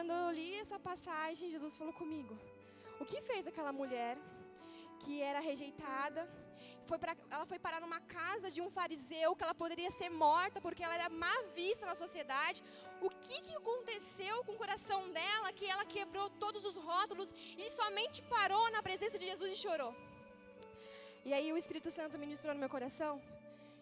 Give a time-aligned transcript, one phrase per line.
[0.00, 2.34] quando eu li essa passagem, Jesus falou comigo:
[3.00, 4.14] O que fez aquela mulher
[5.00, 6.22] que era rejeitada?
[6.88, 10.58] Foi pra, ela foi parar numa casa de um fariseu que ela poderia ser morta
[10.66, 12.62] porque ela era má vista na sociedade.
[13.06, 17.30] O que, que aconteceu com o coração dela que ela quebrou todos os rótulos
[17.62, 19.92] e somente parou na presença de Jesus e chorou?
[21.28, 23.14] E aí o Espírito Santo ministrou no meu coração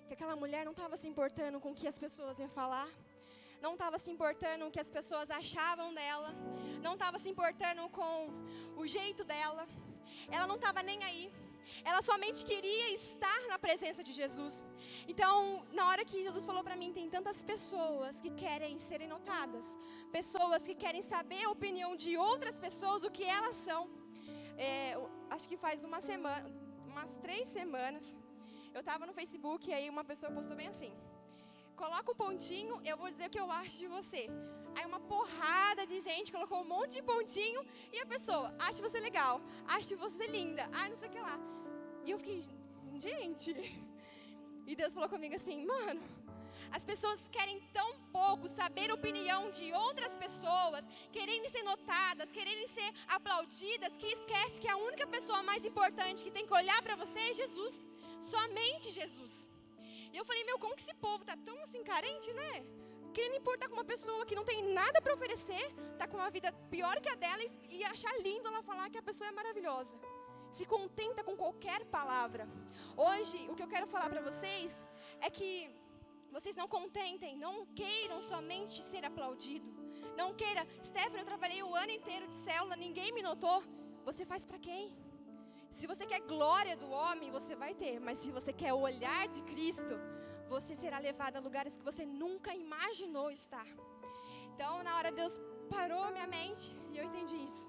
[0.09, 2.89] que aquela mulher não estava se importando com o que as pessoas iam falar,
[3.65, 6.31] não estava se importando com o que as pessoas achavam dela,
[6.87, 8.15] não estava se importando com
[8.77, 9.67] o jeito dela,
[10.31, 11.25] ela não estava nem aí.
[11.85, 14.55] Ela somente queria estar na presença de Jesus.
[15.07, 19.67] Então, na hora que Jesus falou para mim, tem tantas pessoas que querem serem notadas,
[20.11, 23.83] pessoas que querem saber a opinião de outras pessoas, o que elas são.
[24.57, 24.97] É,
[25.31, 26.51] acho que faz uma semana,
[26.87, 28.17] umas três semanas,
[28.75, 30.93] eu estava no Facebook e aí uma pessoa postou bem assim:
[31.83, 34.23] coloca um pontinho, eu vou dizer o que eu acho de você.
[34.77, 37.61] Aí uma porrada de gente colocou um monte de pontinho
[37.95, 39.35] e a pessoa, acha você legal,
[39.77, 41.37] acha você linda, ah, não sei o que lá.
[42.05, 42.39] E eu fiquei,
[43.07, 43.51] gente.
[44.71, 46.03] E Deus falou comigo assim, mano,
[46.77, 50.85] as pessoas querem tão pouco saber a opinião de outras pessoas,
[51.17, 56.37] querendo ser notadas, querendo ser aplaudidas, que esquece que a única pessoa mais importante que
[56.39, 57.89] tem que olhar para você é Jesus.
[58.33, 59.35] Somente Jesus.
[60.13, 62.65] E eu falei, meu, como que esse povo tá tão assim carente, né?
[63.13, 66.53] Querendo importar com uma pessoa que não tem nada para oferecer, tá com uma vida
[66.71, 69.99] pior que a dela e, e achar lindo ela falar que a pessoa é maravilhosa.
[70.53, 72.49] Se contenta com qualquer palavra.
[72.97, 74.83] Hoje, o que eu quero falar para vocês
[75.21, 75.71] é que
[76.31, 79.69] vocês não contentem, não queiram somente ser aplaudido.
[80.17, 83.63] Não queira, Stephanie, eu trabalhei o ano inteiro de célula, ninguém me notou.
[84.05, 84.95] Você faz para quem?
[85.71, 89.29] Se você quer glória do homem, você vai ter, mas se você quer o olhar
[89.29, 89.95] de Cristo,
[90.49, 93.67] você será levado a lugares que você nunca imaginou estar.
[94.55, 95.39] Então, na hora Deus
[95.71, 97.69] parou minha mente e eu entendi isso.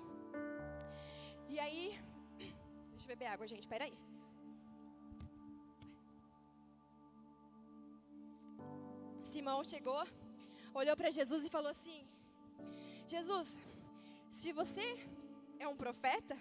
[1.48, 2.00] E aí,
[2.92, 3.94] deixa eu beber água, gente, peraí.
[9.24, 10.04] Simão chegou,
[10.74, 12.00] olhou para Jesus e falou assim:
[13.14, 13.60] Jesus,
[14.31, 14.88] se você
[15.60, 16.36] é um profeta,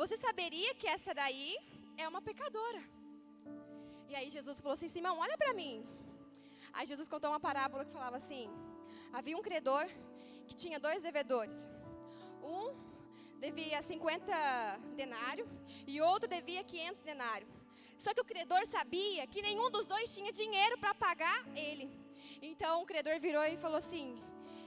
[0.00, 1.56] você saberia que essa daí
[1.96, 2.82] é uma pecadora.
[4.10, 5.74] E aí Jesus falou assim: Simão, olha para mim.
[6.72, 8.50] Aí Jesus contou uma parábola que falava assim:
[9.12, 9.86] havia um credor
[10.46, 11.58] que tinha dois devedores.
[12.42, 12.64] Um
[13.40, 14.32] devia 50
[14.96, 15.48] denários
[15.86, 17.50] e outro devia 500 denários.
[17.98, 21.86] Só que o credor sabia que nenhum dos dois tinha dinheiro para pagar ele.
[22.42, 24.22] Então o credor virou e falou assim: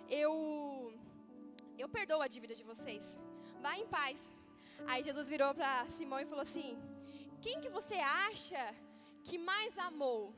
[0.09, 0.33] Eu
[1.77, 3.17] eu perdoo a dívida de vocês.
[3.61, 4.31] Vá em paz.
[4.87, 6.77] Aí Jesus virou para Simão e falou assim:
[7.41, 8.75] Quem que você acha
[9.23, 10.33] que mais amou?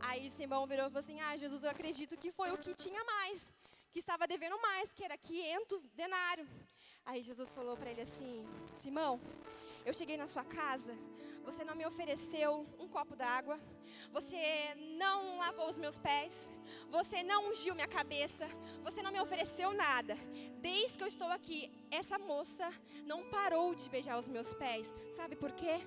[0.00, 3.02] Aí Simão virou e falou assim: Ah, Jesus, eu acredito que foi o que tinha
[3.04, 3.52] mais,
[3.92, 6.48] que estava devendo mais, que era 500 denários.
[7.04, 9.20] Aí Jesus falou para ele assim: Simão,
[9.84, 10.96] eu cheguei na sua casa,
[11.44, 13.58] você não me ofereceu um copo d'água,
[14.12, 16.52] você não lavou os meus pés,
[16.90, 18.48] você não ungiu minha cabeça,
[18.82, 20.16] você não me ofereceu nada.
[20.58, 22.70] Desde que eu estou aqui, essa moça
[23.04, 24.92] não parou de beijar os meus pés.
[25.16, 25.80] Sabe por quê?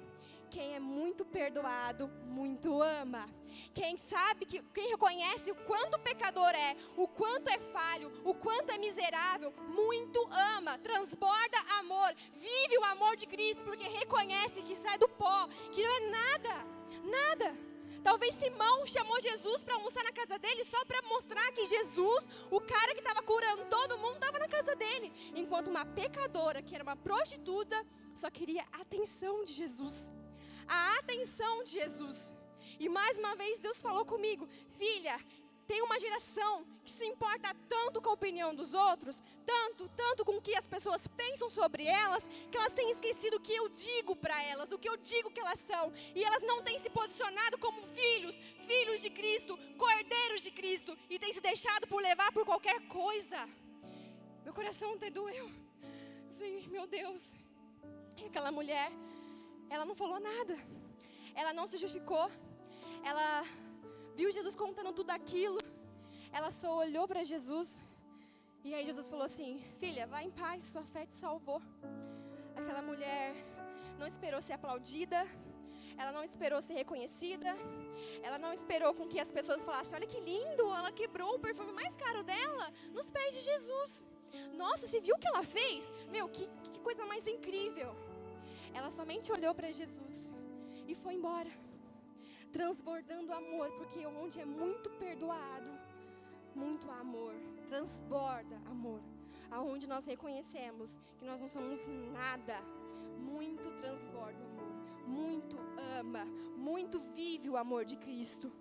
[0.53, 3.25] Quem é muito perdoado, muito ama.
[3.73, 8.71] Quem sabe que, quem reconhece o quanto pecador é, o quanto é falho, o quanto
[8.71, 10.19] é miserável, muito
[10.55, 15.81] ama, transborda amor, vive o amor de Cristo, porque reconhece que sai do pó, que
[15.81, 16.67] não é nada,
[17.03, 17.72] nada.
[18.03, 22.59] Talvez Simão chamou Jesus para almoçar na casa dele só para mostrar que Jesus, o
[22.59, 25.11] cara que estava curando todo mundo, estava na casa dele.
[25.35, 30.11] Enquanto uma pecadora, que era uma prostituta, só queria a atenção de Jesus.
[30.67, 32.33] A atenção de Jesus.
[32.79, 34.47] E mais uma vez Deus falou comigo,
[34.77, 35.17] filha,
[35.67, 40.37] tem uma geração que se importa tanto com a opinião dos outros, tanto, tanto com
[40.37, 44.15] o que as pessoas pensam sobre elas, que elas têm esquecido o que eu digo
[44.15, 47.57] para elas, o que eu digo que elas são, e elas não têm se posicionado
[47.57, 48.35] como filhos,
[48.67, 53.49] filhos de Cristo, cordeiros de Cristo, e têm se deixado por levar por qualquer coisa.
[54.43, 55.49] Meu coração até doeu.
[55.49, 57.33] Eu falei, meu Deus.
[58.17, 58.91] E aquela mulher,
[59.69, 60.57] ela não falou nada.
[61.33, 62.29] Ela não se justificou.
[63.03, 63.43] Ela
[64.15, 65.57] viu Jesus contando tudo aquilo.
[66.31, 67.79] Ela só olhou para Jesus.
[68.63, 71.61] E aí Jesus falou assim: Filha, vá em paz, sua fé te salvou.
[72.55, 73.35] Aquela mulher
[73.99, 75.25] não esperou ser aplaudida.
[75.97, 77.55] Ela não esperou ser reconhecida.
[78.23, 81.71] Ela não esperou com que as pessoas falassem: Olha que lindo, ela quebrou o perfume
[81.71, 84.03] mais caro dela nos pés de Jesus.
[84.53, 85.91] Nossa, você viu o que ela fez?
[86.09, 87.95] Meu, que, que coisa mais incrível.
[88.73, 90.27] Ela somente olhou para Jesus
[90.87, 91.62] e foi embora
[92.53, 95.71] transbordando amor, porque onde é muito perdoado,
[96.55, 97.33] muito amor,
[97.67, 99.01] transborda amor.
[99.57, 101.79] aonde nós reconhecemos que nós não somos
[102.19, 102.57] nada,
[103.33, 104.73] muito transborda amor,
[105.07, 105.57] muito
[105.99, 106.23] ama,
[106.69, 108.51] muito vive o amor de Cristo.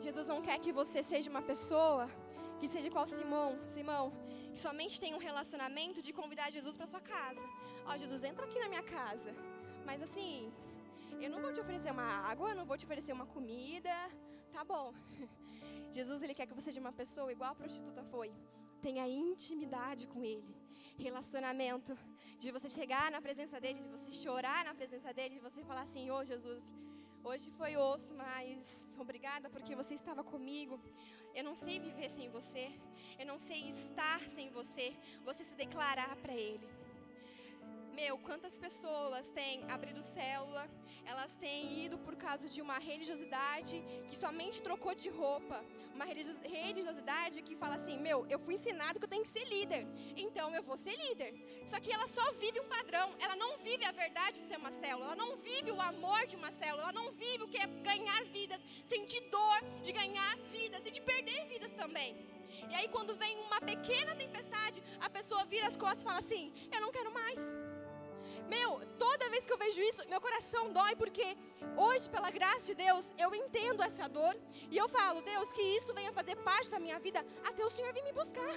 [0.00, 2.10] Jesus não quer que você seja uma pessoa
[2.58, 4.12] que seja qual Simão, Simão,
[4.52, 7.44] que somente tem um relacionamento de convidar Jesus para sua casa.
[7.86, 9.32] Ó, oh, Jesus, entra aqui na minha casa.
[9.86, 10.52] Mas assim,
[11.24, 13.94] eu não vou te oferecer uma água, eu não vou te oferecer uma comida.
[14.52, 14.92] Tá bom.
[15.96, 18.32] Jesus, ele quer que você seja uma pessoa igual a prostituta foi.
[18.80, 20.52] Tenha intimidade com ele.
[20.98, 21.96] Relacionamento.
[22.38, 25.82] De você chegar na presença dele, de você chorar na presença dele, de você falar
[25.82, 26.64] assim: Ô oh, Jesus,
[27.22, 30.80] hoje foi osso, mas obrigada porque você estava comigo.
[31.36, 32.72] Eu não sei viver sem você.
[33.16, 34.92] Eu não sei estar sem você.
[35.24, 36.81] Você se declarar para Ele.
[37.92, 40.66] Meu, quantas pessoas têm abrido célula,
[41.04, 45.62] elas têm ido por causa de uma religiosidade que somente trocou de roupa.
[45.94, 49.86] Uma religiosidade que fala assim: meu, eu fui ensinado que eu tenho que ser líder,
[50.16, 51.34] então eu vou ser líder.
[51.66, 54.72] Só que ela só vive um padrão, ela não vive a verdade de ser uma
[54.72, 57.66] célula, ela não vive o amor de uma célula, ela não vive o que é
[57.66, 62.16] ganhar vidas, sentir dor de ganhar vidas e de perder vidas também.
[62.70, 66.52] E aí, quando vem uma pequena tempestade, a pessoa vira as costas e fala assim:
[66.72, 67.38] Eu não quero mais.
[68.48, 71.36] Meu, toda vez que eu vejo isso, meu coração dói, porque
[71.76, 74.36] hoje, pela graça de Deus, eu entendo essa dor.
[74.70, 77.92] E eu falo, Deus, que isso venha fazer parte da minha vida até o Senhor
[77.92, 78.54] vir me buscar.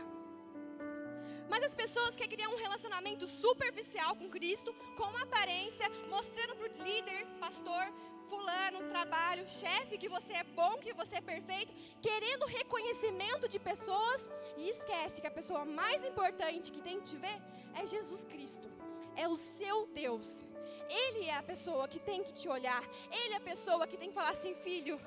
[1.49, 6.71] Mas as pessoas que criam um relacionamento superficial com Cristo, com uma aparência, mostrando para
[6.71, 7.85] o líder, pastor,
[8.29, 14.27] fulano, trabalho, chefe, que você é bom, que você é perfeito, querendo reconhecimento de pessoas
[14.57, 17.39] e esquece que a pessoa mais importante que tem que te ver
[17.75, 18.67] é Jesus Cristo
[19.15, 20.45] é o seu Deus.
[20.89, 22.83] Ele é a pessoa que tem que te olhar.
[23.12, 25.00] Ele é a pessoa que tem que falar assim, filho,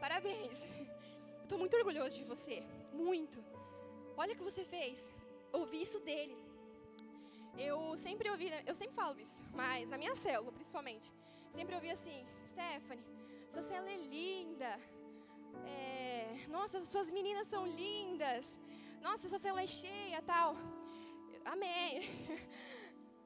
[0.00, 0.58] parabéns.
[1.42, 2.62] Estou muito orgulhoso de você,
[2.92, 3.42] muito.
[4.16, 5.10] Olha o que você fez.
[5.52, 6.36] Ouvi isso dele.
[7.56, 11.12] Eu sempre ouvi, eu sempre falo isso, mas na minha célula, principalmente,
[11.50, 13.04] sempre ouvi assim, Stephanie,
[13.48, 14.78] sua célula é linda.
[15.66, 18.58] É, nossa, suas meninas são lindas.
[19.00, 20.56] Nossa, sua célula é cheia, tal.
[21.44, 22.08] Amém.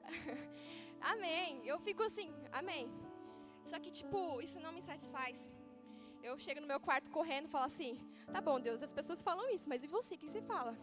[1.12, 1.62] amém.
[1.64, 2.90] Eu fico assim, amém.
[3.64, 5.48] Só que, tipo, isso não me satisfaz.
[6.22, 8.00] Eu chego no meu quarto correndo e falo assim:
[8.32, 10.14] tá bom, Deus, as pessoas falam isso, mas e você?
[10.14, 10.76] O que você fala?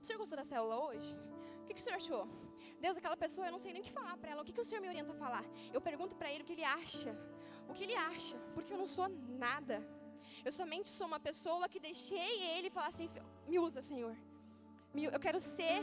[0.00, 1.16] O senhor gostou da célula hoje?
[1.62, 2.28] O que, que o senhor achou?
[2.80, 4.42] Deus, aquela pessoa, eu não sei nem o que falar para ela.
[4.42, 5.44] O que, que o senhor me orienta a falar?
[5.72, 7.16] Eu pergunto para ele o que ele acha.
[7.68, 8.36] O que ele acha?
[8.54, 9.82] Porque eu não sou nada.
[10.44, 13.08] Eu somente sou uma pessoa que deixei ele falar assim:
[13.48, 14.14] me usa, Senhor.
[14.94, 15.80] Eu quero ser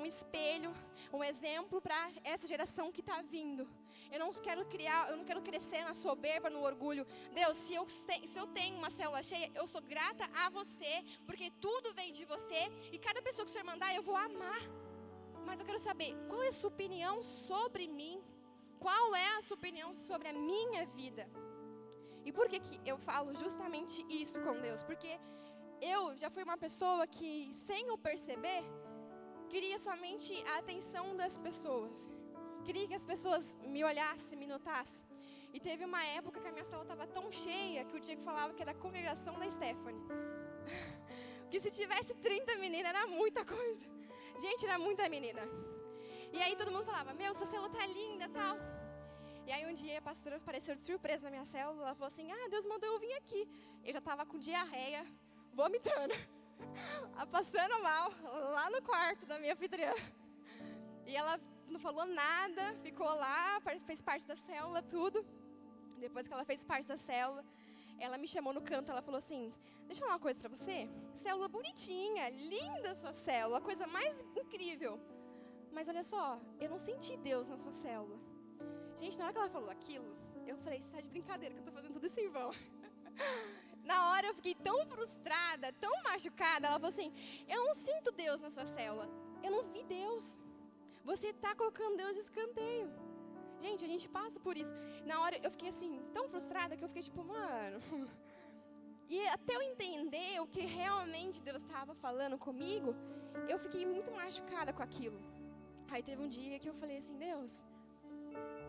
[0.00, 0.72] um espelho,
[1.12, 3.68] um exemplo para essa geração que está vindo.
[4.10, 7.06] Eu não quero criar, eu não quero crescer na soberba, no orgulho.
[7.32, 11.52] Deus, se eu, se eu tenho uma célula cheia, eu sou grata a você, porque
[11.60, 14.62] tudo vem de você e cada pessoa que o Senhor mandar, eu vou amar.
[15.46, 18.22] Mas eu quero saber qual é a sua opinião sobre mim?
[18.78, 21.28] Qual é a sua opinião sobre a minha vida?
[22.24, 24.82] E por que, que eu falo justamente isso com Deus?
[24.82, 25.18] Porque
[25.80, 28.62] eu já fui uma pessoa que, sem o perceber,
[29.52, 32.08] queria somente a atenção das pessoas.
[32.66, 35.04] Queria que as pessoas me olhassem, me notassem.
[35.52, 38.54] E teve uma época que a minha sala estava tão cheia que o Diego falava
[38.54, 40.04] que era a congregação da Stephanie.
[41.50, 43.84] que se tivesse 30 meninas era muita coisa.
[44.40, 45.42] Gente, era muita menina.
[46.32, 48.56] E aí todo mundo falava: Meu, sua célula tá linda tal.
[49.46, 51.82] E aí um dia a pastora apareceu de surpresa na minha célula.
[51.86, 53.48] Ela falou assim: Ah, Deus mandou eu vir aqui.
[53.84, 55.04] Eu já estava com diarreia,
[55.52, 56.14] vomitando.
[57.30, 58.12] passando mal
[58.52, 59.94] lá no quarto da minha anfitriã.
[61.06, 65.24] E ela não falou nada, ficou lá, fez parte da célula, tudo.
[65.98, 67.44] Depois que ela fez parte da célula,
[67.98, 69.52] ela me chamou no canto, ela falou assim:
[69.86, 70.88] Deixa eu falar uma coisa para você.
[71.14, 75.00] Célula bonitinha, linda sua célula, a coisa mais incrível.
[75.72, 78.18] Mas olha só, eu não senti Deus na sua célula.
[78.96, 81.64] Gente, na hora que ela falou aquilo, eu falei: Você tá de brincadeira que eu
[81.64, 82.50] tô fazendo tudo isso em vão.
[83.84, 86.66] Na hora eu fiquei tão frustrada, tão machucada.
[86.66, 87.12] Ela falou assim:
[87.48, 89.08] Eu não sinto Deus na sua célula.
[89.42, 90.38] Eu não vi Deus.
[91.04, 92.90] Você está colocando Deus de escanteio.
[93.60, 94.72] Gente, a gente passa por isso.
[95.04, 97.80] Na hora eu fiquei assim, tão frustrada que eu fiquei tipo, mano.
[99.12, 102.94] E até eu entender o que realmente Deus estava falando comigo,
[103.48, 105.20] eu fiquei muito machucada com aquilo.
[105.90, 107.64] Aí teve um dia que eu falei assim: Deus,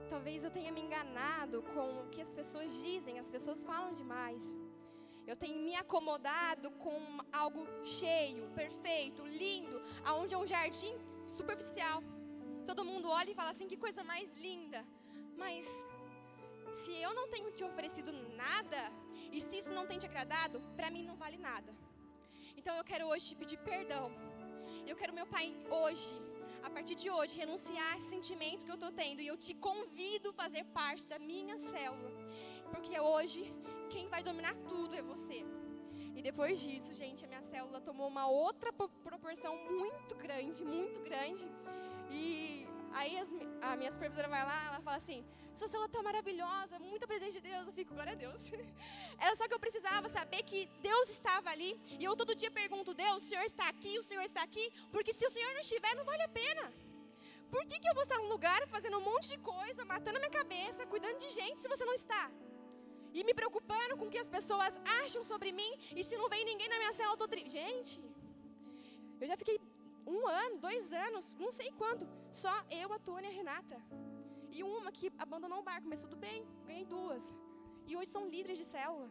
[0.09, 4.55] talvez eu tenha me enganado com o que as pessoas dizem, as pessoas falam demais.
[5.31, 6.99] Eu tenho me acomodado com
[7.31, 10.93] algo cheio, perfeito, lindo, aonde é um jardim
[11.37, 11.99] superficial.
[12.69, 14.79] Todo mundo olha e fala assim: que coisa mais linda.
[15.37, 15.65] Mas
[16.73, 18.11] se eu não tenho te oferecido
[18.43, 18.81] nada,
[19.31, 21.71] e se isso não tem te agradado, para mim não vale nada.
[22.57, 24.11] Então eu quero hoje te pedir perdão.
[24.85, 25.47] Eu quero meu pai
[25.81, 26.13] hoje,
[26.61, 29.21] a partir de hoje, renunciar a esse sentimento que eu estou tendo.
[29.21, 32.11] E eu te convido a fazer parte da minha célula.
[32.71, 33.53] Porque hoje,
[33.89, 35.45] quem vai dominar tudo é você.
[36.15, 38.71] E depois disso, gente, a minha célula tomou uma outra
[39.07, 41.47] proporção muito grande, muito grande.
[42.09, 43.29] E aí as,
[43.61, 47.41] a minha supervisora vai lá, ela fala assim: sua célula tá maravilhosa, muita presença de
[47.41, 47.65] Deus.
[47.65, 48.41] Eu fico, glória a Deus.
[49.17, 51.71] Era só que eu precisava saber que Deus estava ali.
[51.99, 54.71] E eu todo dia pergunto: Deus, o Senhor está aqui, o Senhor está aqui?
[54.91, 56.71] Porque se o Senhor não estiver, não vale a pena.
[57.49, 60.19] Por que, que eu vou estar num lugar fazendo um monte de coisa, matando a
[60.19, 62.31] minha cabeça, cuidando de gente, se você não está?
[63.13, 65.71] E me preocupando com o que as pessoas acham sobre mim.
[65.95, 67.49] E se não vem ninguém na minha célula, eu tô tri...
[67.49, 68.01] Gente,
[69.19, 69.59] eu já fiquei
[70.05, 72.07] um ano, dois anos, não sei quanto.
[72.31, 73.77] Só eu, a Tônia e a Renata.
[74.51, 77.33] E uma que abandonou o barco, mas tudo bem, ganhei duas.
[77.87, 79.09] E hoje são líderes de célula.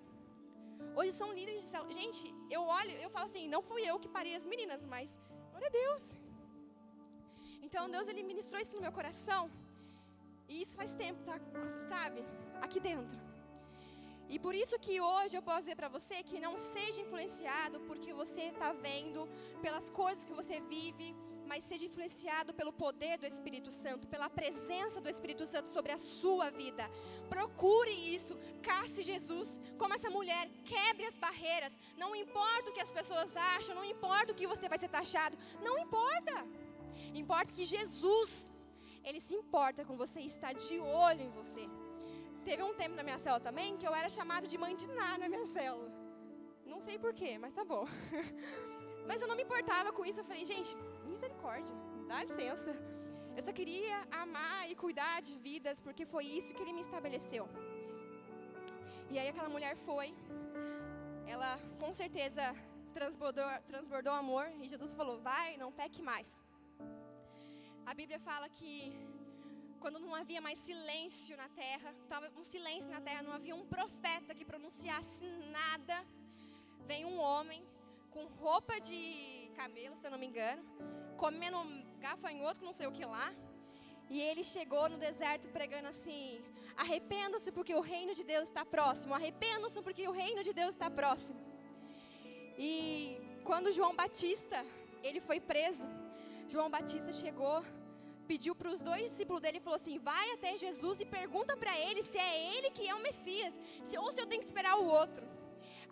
[0.98, 1.92] Hoje são líderes de célula.
[1.92, 5.18] Gente, eu olho, eu falo assim, não fui eu que parei as meninas, mas
[5.54, 6.14] olha Deus.
[7.62, 9.50] Então Deus ele ministrou isso no meu coração.
[10.48, 11.38] E isso faz tempo, tá?
[11.88, 12.24] Sabe?
[12.60, 13.29] Aqui dentro.
[14.34, 18.12] E por isso que hoje eu posso dizer para você que não seja influenciado porque
[18.12, 19.28] você está vendo,
[19.60, 21.08] pelas coisas que você vive,
[21.50, 25.98] mas seja influenciado pelo poder do Espírito Santo, pela presença do Espírito Santo sobre a
[25.98, 26.84] sua vida.
[27.28, 31.76] Procure isso, casse Jesus, como essa mulher, quebre as barreiras.
[31.96, 35.36] Não importa o que as pessoas acham, não importa o que você vai ser taxado,
[35.60, 36.46] não importa.
[37.22, 38.52] Importa que Jesus,
[39.02, 41.68] ele se importa com você e está de olho em você.
[42.44, 45.18] Teve um tempo na minha célula também que eu era chamada de mãe de Ná
[45.18, 45.90] na minha célula.
[46.64, 47.84] Não sei porquê, mas tá bom.
[49.08, 50.20] mas eu não me importava com isso.
[50.20, 50.74] Eu falei, gente,
[51.06, 51.74] misericórdia,
[52.08, 52.72] dá licença.
[53.36, 57.48] Eu só queria amar e cuidar de vidas, porque foi isso que ele me estabeleceu.
[59.10, 60.14] E aí aquela mulher foi,
[61.26, 62.44] ela com certeza
[62.94, 66.40] transbordou, transbordou amor, e Jesus falou: vai, não peque mais.
[67.84, 68.74] A Bíblia fala que
[69.80, 73.64] quando não havia mais silêncio na terra, estava um silêncio na terra, não havia um
[73.64, 75.24] profeta que pronunciasse
[75.58, 75.96] nada.
[76.86, 77.62] Vem um homem
[78.10, 80.62] com roupa de camelo, se eu não me engano,
[81.16, 81.58] comendo
[81.98, 83.32] gafanhoto, não sei o que lá.
[84.10, 86.42] E ele chegou no deserto pregando assim:
[86.76, 90.90] arrependa-se porque o reino de Deus está próximo, arrependa-se porque o reino de Deus está
[90.90, 91.40] próximo.
[92.58, 92.72] E
[93.44, 94.58] quando João Batista,
[95.02, 95.86] ele foi preso,
[96.48, 97.64] João Batista chegou
[98.30, 101.74] pediu para os dois discípulos dele e falou assim: vai até Jesus e pergunta para
[101.86, 103.54] ele se é ele que é o Messias,
[103.86, 105.24] se, ou se eu tenho que esperar o outro.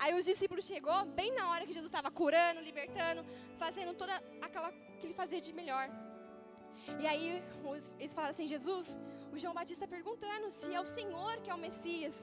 [0.02, 3.23] Aí os discípulos chegou bem na hora que Jesus estava curando, libertando,
[3.62, 4.14] fazendo toda
[4.47, 5.87] aquela que ele fazia de melhor.
[7.02, 7.26] E aí
[7.99, 8.97] eles falaram assim: Jesus,
[9.35, 12.16] o João Batista perguntando se é o Senhor que é o Messias.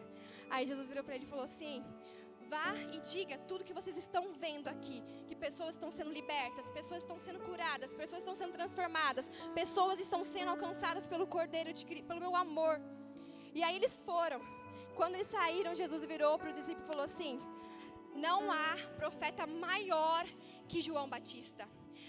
[0.50, 1.84] Aí Jesus virou para ele e falou assim:
[2.56, 4.98] Vá e diga tudo que vocês estão vendo aqui:
[5.28, 10.22] que pessoas estão sendo libertas, pessoas estão sendo curadas, pessoas estão sendo transformadas, pessoas estão
[10.34, 12.76] sendo alcançadas pelo Cordeiro, de, pelo meu amor.
[13.54, 14.40] E aí eles foram.
[15.00, 17.34] Quando eles saíram, Jesus virou para os discípulos e falou assim:
[18.28, 18.70] Não há
[19.02, 20.24] profeta maior
[20.70, 21.66] que João Batista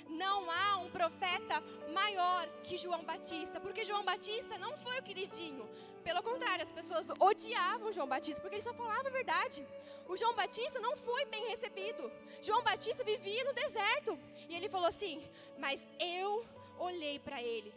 [0.09, 1.62] não há um profeta
[1.93, 5.69] maior que João Batista, porque João Batista não foi o queridinho.
[6.07, 9.67] Pelo contrário, as pessoas odiavam João Batista porque ele só falava a verdade.
[10.07, 12.13] O João Batista não foi bem recebido.
[12.41, 14.17] João Batista vivia no deserto.
[14.49, 15.21] E ele falou assim:
[15.59, 16.47] Mas eu
[16.79, 17.75] olhei para ele.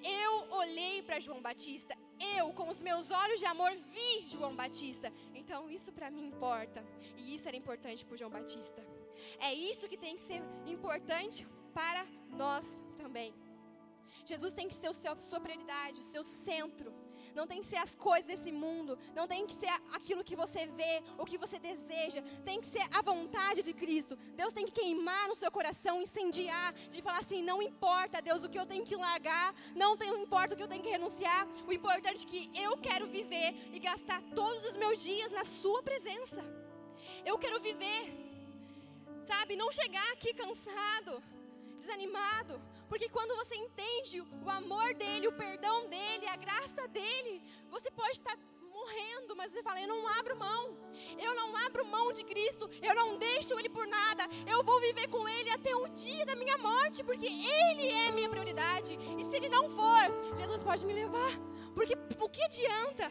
[0.00, 1.96] Eu olhei para João Batista.
[2.36, 5.12] Eu, com os meus olhos de amor, vi João Batista.
[5.34, 6.84] Então, isso para mim importa.
[7.16, 8.80] E isso era importante para João Batista.
[9.40, 13.34] É isso que tem que ser importante para nós também.
[14.24, 17.01] Jesus tem que ser o seu, a sua prioridade, o seu centro.
[17.34, 18.98] Não tem que ser as coisas desse mundo.
[19.14, 22.22] Não tem que ser aquilo que você vê, o que você deseja.
[22.44, 24.16] Tem que ser a vontade de Cristo.
[24.34, 28.48] Deus tem que queimar no seu coração, incendiar, de falar assim: não importa, Deus, o
[28.48, 29.54] que eu tenho que largar.
[29.74, 31.46] Não, tem, não importa o que eu tenho que renunciar.
[31.66, 35.82] O importante é que eu quero viver e gastar todos os meus dias na Sua
[35.82, 36.42] presença.
[37.24, 38.12] Eu quero viver,
[39.20, 39.56] sabe?
[39.56, 41.22] Não chegar aqui cansado
[41.82, 42.60] desanimado,
[42.92, 48.18] porque quando você entende o amor dele, o perdão dele, a graça dele, você pode
[48.18, 48.38] estar
[48.70, 50.76] morrendo, mas você fala: Eu não abro mão,
[51.18, 55.08] eu não abro mão de Cristo, eu não deixo Ele por nada, eu vou viver
[55.08, 59.36] com Ele até o dia da minha morte, porque Ele é minha prioridade, e se
[59.36, 61.32] Ele não for, Jesus pode me levar,
[61.74, 63.10] porque o que adianta?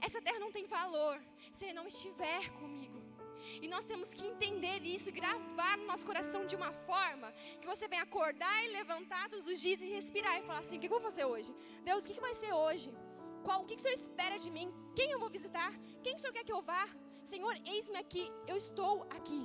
[0.00, 3.03] Essa terra não tem valor se Ele não estiver comigo.
[3.62, 7.86] E nós temos que entender isso gravar no nosso coração de uma forma que você
[7.88, 10.96] venha acordar e levantar todos os dias e respirar e falar assim: o que eu
[10.96, 11.54] vou fazer hoje?
[11.82, 12.90] Deus, o que vai ser hoje?
[13.44, 14.72] Qual, o que o Senhor espera de mim?
[14.96, 15.72] Quem eu vou visitar?
[16.02, 16.84] Quem o Senhor quer que eu vá?
[17.24, 19.42] Senhor, eis-me aqui, eu estou aqui.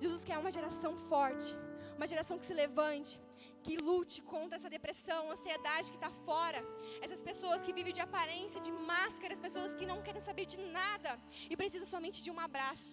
[0.00, 1.54] Jesus quer uma geração forte,
[1.96, 3.20] uma geração que se levante,
[3.64, 6.60] que lute contra essa depressão, ansiedade que está fora.
[7.04, 10.58] Essas pessoas que vivem de aparência, de máscara, as pessoas que não querem saber de
[10.78, 11.12] nada
[11.50, 12.92] e precisam somente de um abraço.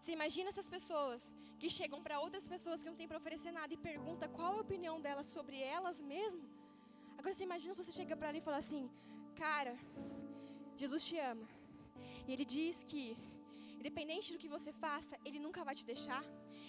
[0.00, 1.20] Você imagina essas pessoas
[1.60, 4.64] que chegam para outras pessoas que não têm para oferecer nada e pergunta qual a
[4.66, 6.44] opinião delas sobre elas mesmo?
[7.18, 8.82] Agora você imagina você chega para ali e fala assim:
[9.42, 9.74] "Cara,
[10.82, 11.46] Jesus te ama".
[12.26, 13.02] E ele diz que
[13.80, 16.24] independente do que você faça, ele nunca vai te deixar.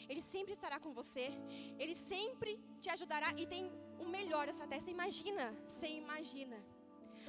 [0.09, 1.31] Ele sempre estará com você.
[1.77, 4.81] Ele sempre te ajudará e tem o melhor dessa terra.
[4.81, 6.57] Você imagina, você imagina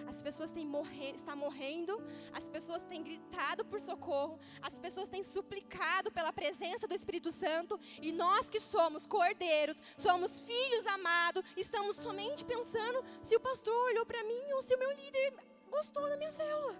[0.07, 2.01] as pessoas têm morrer, está morrendo,
[2.33, 7.79] as pessoas têm gritado por socorro, as pessoas têm suplicado pela presença do Espírito Santo,
[8.01, 14.07] e nós que somos cordeiros, somos filhos amados, estamos somente pensando se o pastor olhou
[14.07, 15.35] para mim ou se o meu líder
[15.71, 16.77] gostou da minha célula.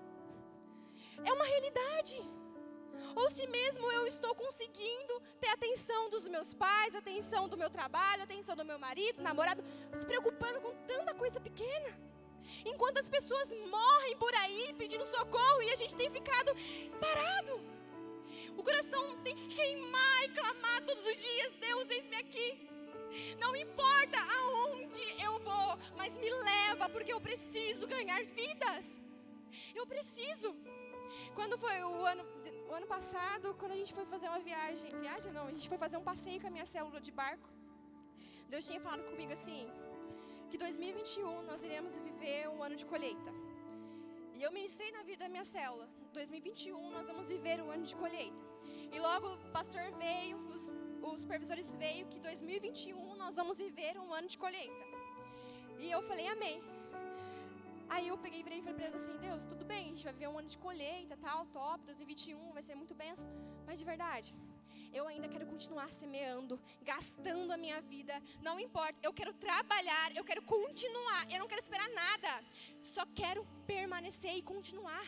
[1.25, 2.38] É uma realidade.
[3.15, 8.23] Ou se mesmo eu estou conseguindo ter atenção dos meus pais, atenção do meu trabalho,
[8.23, 9.63] atenção do meu marido, namorado,
[9.99, 11.99] se preocupando com tanta coisa pequena.
[12.65, 16.53] Enquanto as pessoas morrem por aí pedindo socorro e a gente tem ficado
[17.01, 17.61] parado.
[18.57, 22.69] O coração tem que queimar e clamar todos os dias: Deus, eis-me aqui.
[23.39, 28.99] Não importa aonde eu vou, mas me leva, porque eu preciso ganhar vidas.
[29.75, 30.55] Eu preciso.
[31.35, 32.25] Quando foi o ano,
[32.71, 35.79] o ano passado, quando a gente foi fazer uma viagem, viagem não, a gente foi
[35.79, 37.49] fazer um passeio com a minha célula de barco.
[38.49, 39.69] Deus tinha falado comigo assim:
[40.51, 43.33] que 2021 nós iremos viver um ano de colheita.
[44.35, 45.89] E eu ministrei na vida da minha célula.
[46.13, 48.45] 2021 nós vamos viver um ano de colheita.
[48.93, 50.73] E logo o pastor veio, os,
[51.03, 54.85] os supervisores veio que 2021 nós vamos viver um ano de colheita.
[55.79, 56.63] E eu falei amém.
[57.89, 60.13] Aí eu peguei e virei falei para eles assim, Deus, tudo bem, a gente vai
[60.13, 63.31] viver um ano de colheita, tal, top, 2021 vai ser muito benção.
[63.67, 64.35] Mas de verdade,
[64.93, 68.15] eu ainda quero continuar semeando, gastando a minha vida,
[68.49, 72.33] não importa, eu quero trabalhar, eu quero continuar, eu não quero esperar nada,
[72.83, 75.07] só quero permanecer e continuar.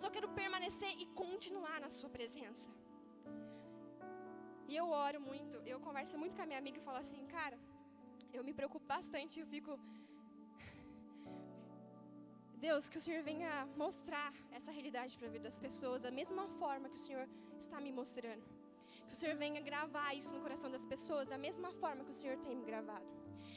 [0.00, 2.68] Só quero permanecer e continuar na Sua presença.
[4.68, 7.58] E eu oro muito, eu converso muito com a minha amiga e falo assim, cara,
[8.32, 9.78] eu me preocupo bastante, eu fico.
[12.66, 16.44] Deus, que o Senhor venha mostrar essa realidade para a vida das pessoas, da mesma
[16.60, 17.24] forma que o Senhor
[17.64, 18.44] está me mostrando.
[19.06, 22.18] Que o Senhor venha gravar isso no coração das pessoas da mesma forma que o
[22.20, 23.06] Senhor tem me gravado.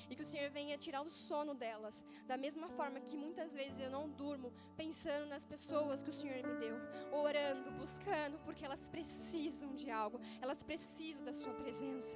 [0.09, 3.79] E que o Senhor venha tirar o sono delas, da mesma forma que muitas vezes
[3.79, 6.75] eu não durmo pensando nas pessoas que o Senhor me deu,
[7.11, 12.15] orando, buscando, porque elas precisam de algo, elas precisam da Sua presença.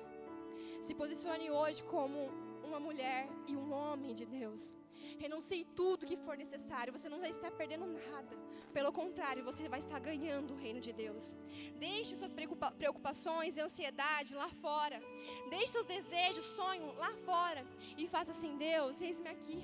[0.83, 2.19] Se posicione hoje como
[2.63, 4.71] uma mulher e um homem de Deus.
[5.19, 6.93] Renuncie tudo que for necessário.
[6.93, 8.35] Você não vai estar perdendo nada.
[8.73, 11.35] Pelo contrário, você vai estar ganhando o reino de Deus.
[11.77, 12.33] Deixe suas
[12.77, 15.01] preocupações e ansiedade lá fora.
[15.49, 17.65] Deixe seus desejos, sonhos lá fora.
[17.97, 19.63] E faça assim: Deus, eis-me aqui.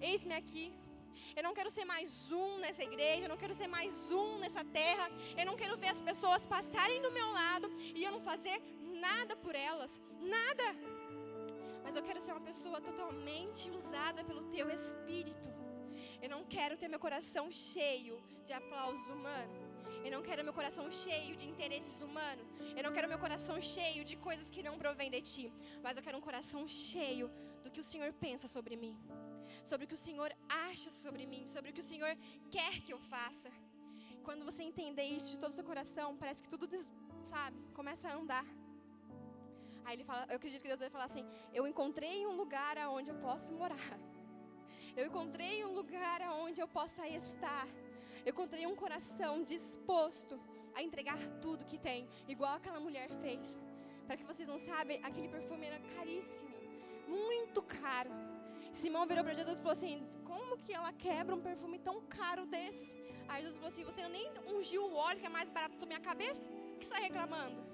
[0.00, 0.72] Eis-me aqui.
[1.36, 4.64] Eu não quero ser mais um nessa igreja, eu não quero ser mais um nessa
[4.64, 5.10] terra.
[5.36, 8.60] Eu não quero ver as pessoas passarem do meu lado e eu não fazer
[9.00, 10.00] nada por elas.
[10.20, 10.76] Nada
[11.84, 15.48] mas eu quero ser uma pessoa totalmente usada pelo teu espírito.
[16.22, 19.70] Eu não quero ter meu coração cheio de aplausos humanos.
[20.04, 22.46] Eu não quero meu coração cheio de interesses humanos.
[22.76, 25.52] Eu não quero meu coração cheio de coisas que não provêm de ti.
[25.82, 27.30] Mas eu quero um coração cheio
[27.62, 28.94] do que o Senhor pensa sobre mim.
[29.64, 31.46] Sobre o que o Senhor acha sobre mim.
[31.46, 32.16] Sobre o que o Senhor
[32.50, 33.50] quer que eu faça.
[34.22, 36.68] Quando você entender isso de todo o seu coração, parece que tudo,
[37.24, 38.46] sabe, começa a andar.
[39.84, 43.10] Aí ele fala, eu acredito que Deus vai falar assim: Eu encontrei um lugar aonde
[43.10, 43.76] eu posso morar.
[44.96, 47.66] Eu encontrei um lugar aonde eu possa estar.
[48.24, 50.38] Eu encontrei um coração disposto
[50.74, 53.46] a entregar tudo que tem, igual aquela mulher fez.
[54.04, 56.50] Para que vocês não sabem, aquele perfume era caríssimo,
[57.06, 58.10] muito caro.
[58.72, 62.46] Simão virou para Jesus e falou assim: Como que ela quebra um perfume tão caro
[62.46, 62.94] desse?
[63.28, 66.00] Aí Jesus falou assim: Você nem ungiu o óleo que é mais barato da minha
[66.00, 66.48] cabeça?
[66.48, 67.69] O que você está reclamando?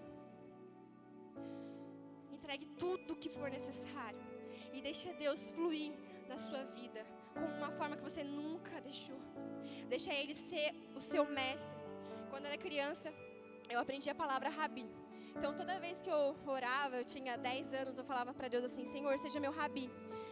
[2.47, 4.25] Entregue tudo que for necessário
[4.73, 5.93] e deixe Deus fluir
[6.29, 7.05] na sua vida
[7.35, 9.19] com uma forma que você nunca deixou.
[9.89, 11.77] Deixa Ele ser o seu mestre.
[12.31, 13.13] Quando eu era criança,
[13.69, 14.87] eu aprendi a palavra rabi.
[15.37, 18.87] Então, toda vez que eu orava, eu tinha 10 anos, eu falava para Deus assim:
[18.87, 19.91] Senhor, seja meu rabi.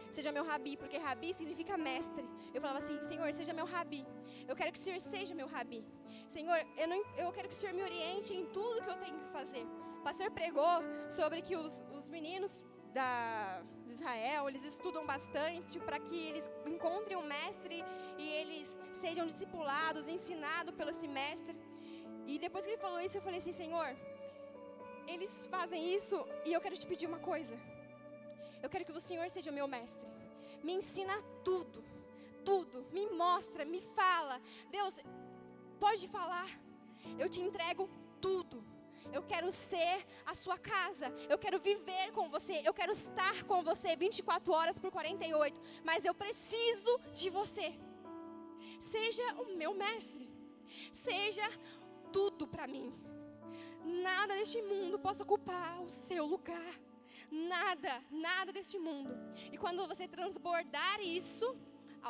[0.09, 2.25] Seja meu rabi, porque rabi significa mestre.
[2.53, 4.05] Eu falava assim: Senhor, seja meu rabi.
[4.47, 5.83] Eu quero que o Senhor seja meu rabi.
[6.29, 9.19] Senhor, eu, não, eu quero que o Senhor me oriente em tudo que eu tenho
[9.19, 9.65] que fazer
[10.07, 10.75] pastor pregou
[11.09, 12.63] sobre que os, os meninos
[12.93, 17.83] da, de Israel, eles estudam bastante para que eles encontrem um mestre
[18.23, 21.57] e eles sejam discipulados, ensinados pelo esse mestre.
[22.27, 23.89] E depois que ele falou isso, eu falei assim, Senhor,
[25.07, 27.57] eles fazem isso e eu quero te pedir uma coisa.
[28.61, 30.07] Eu quero que o Senhor seja meu mestre.
[30.63, 31.83] Me ensina tudo,
[32.45, 32.85] tudo.
[32.91, 34.39] Me mostra, me fala.
[34.69, 34.99] Deus,
[35.79, 36.49] pode falar.
[37.17, 37.89] Eu te entrego
[38.21, 38.74] tudo.
[39.13, 41.07] Eu quero ser a sua casa.
[41.29, 42.61] Eu quero viver com você.
[42.63, 45.61] Eu quero estar com você 24 horas por 48.
[45.83, 47.73] Mas eu preciso de você.
[48.79, 50.29] Seja o meu mestre.
[50.91, 51.43] Seja
[52.11, 52.93] tudo para mim.
[53.83, 56.73] Nada deste mundo possa ocupar o seu lugar.
[57.31, 59.13] Nada, nada deste mundo.
[59.51, 61.55] E quando você transbordar isso,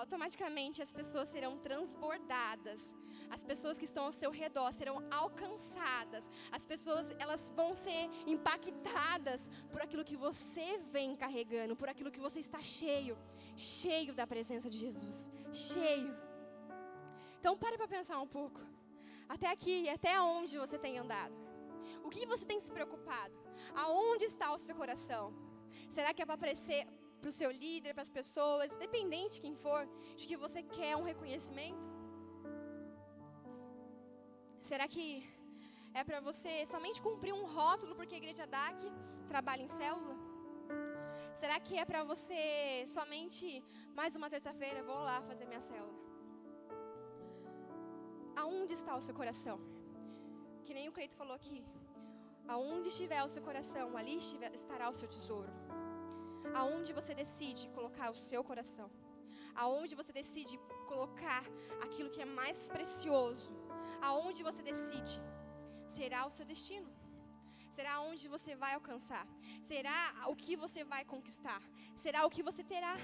[0.02, 2.94] automaticamente as pessoas serão transbordadas.
[3.36, 6.24] As pessoas que estão ao seu redor serão alcançadas.
[6.58, 8.04] As pessoas, elas vão ser
[8.36, 13.18] impactadas por aquilo que você vem carregando, por aquilo que você está cheio,
[13.56, 16.14] cheio da presença de Jesus, cheio.
[17.40, 18.62] Então pare para pensar um pouco.
[19.30, 21.34] Até aqui, até onde você tem andado?
[22.04, 23.34] O que você tem se preocupado?
[23.84, 25.34] Aonde está o seu coração?
[25.90, 26.86] Será que é para aparecer
[27.26, 29.82] para o seu líder, para as pessoas, independente de quem for,
[30.20, 31.88] de que você quer um reconhecimento?
[34.70, 35.08] Será que
[36.00, 38.80] é para você somente cumprir um rótulo porque a igreja DAC
[39.28, 40.16] trabalha em célula?
[41.42, 42.40] Será que é para você
[42.96, 43.48] somente
[44.00, 46.00] mais uma terça-feira vou lá fazer minha célula?
[48.36, 49.58] Aonde está o seu coração?
[50.64, 51.60] Que nem o Creito falou aqui.
[52.48, 54.16] Aonde estiver o seu coração, ali
[54.62, 55.65] estará o seu tesouro.
[56.62, 58.90] Aonde você decide colocar o seu coração.
[59.64, 60.56] Aonde você decide
[60.92, 61.44] colocar
[61.86, 63.54] aquilo que é mais precioso.
[64.10, 65.16] Aonde você decide,
[65.98, 66.90] será o seu destino.
[67.78, 69.26] Será onde você vai alcançar.
[69.72, 70.00] Será
[70.32, 71.62] o que você vai conquistar.
[72.04, 72.96] Será o que você terá.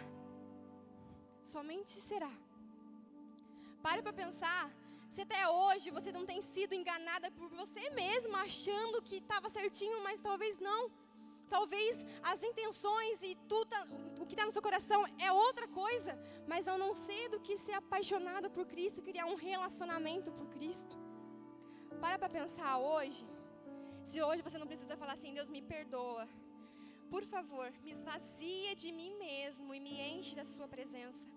[1.53, 2.33] Somente será.
[3.85, 4.63] Pare para pensar
[5.13, 10.01] se até hoje você não tem sido enganada por você mesma, achando que estava certinho,
[10.07, 10.81] mas talvez não.
[11.55, 11.93] Talvez
[12.31, 13.75] as intenções e tudo,
[14.21, 16.13] o que está no seu coração é outra coisa,
[16.51, 20.95] mas ao não ser do que ser apaixonado por Cristo, criar um relacionamento por Cristo.
[22.03, 23.25] Para para pensar hoje.
[24.09, 26.25] Se hoje você não precisa falar assim, Deus me perdoa.
[27.13, 31.27] Por favor, me esvazia de mim mesmo e me enche da sua presença.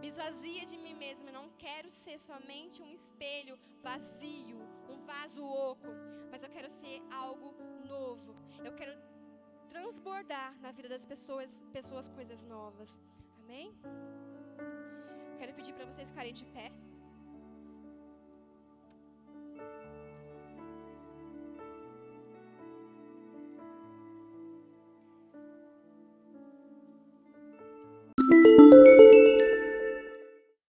[0.00, 1.28] Me esvazia de mim mesmo.
[1.28, 5.90] Eu não quero ser somente um espelho vazio, um vaso oco,
[6.30, 7.54] mas eu quero ser algo
[7.94, 8.34] novo.
[8.64, 8.94] Eu quero
[9.74, 12.96] transbordar na vida das pessoas, pessoas coisas novas.
[13.42, 13.74] Amém?
[15.36, 16.70] Quero pedir para vocês ficarem de pé.